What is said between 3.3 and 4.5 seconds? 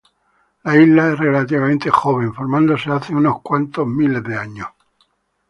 cuantos miles de